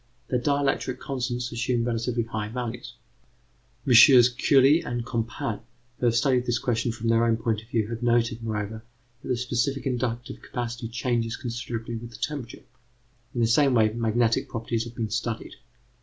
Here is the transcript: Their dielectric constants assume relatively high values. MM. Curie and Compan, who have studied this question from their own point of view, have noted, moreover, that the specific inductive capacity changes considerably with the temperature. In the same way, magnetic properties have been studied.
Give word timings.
Their 0.29 0.39
dielectric 0.39 0.97
constants 0.97 1.51
assume 1.51 1.83
relatively 1.83 2.23
high 2.23 2.47
values. 2.47 2.95
MM. 3.85 4.35
Curie 4.35 4.83
and 4.83 5.05
Compan, 5.05 5.59
who 5.99 6.07
have 6.07 6.15
studied 6.15 6.47
this 6.47 6.57
question 6.57 6.91
from 6.91 7.07
their 7.09 7.23
own 7.23 7.37
point 7.37 7.61
of 7.61 7.67
view, 7.67 7.87
have 7.89 8.01
noted, 8.01 8.41
moreover, 8.41 8.83
that 9.21 9.27
the 9.27 9.37
specific 9.37 9.85
inductive 9.85 10.41
capacity 10.41 10.87
changes 10.87 11.37
considerably 11.37 11.97
with 11.97 12.09
the 12.09 12.17
temperature. 12.17 12.63
In 13.35 13.41
the 13.41 13.45
same 13.45 13.75
way, 13.75 13.93
magnetic 13.93 14.49
properties 14.49 14.85
have 14.85 14.95
been 14.95 15.11
studied. 15.11 15.57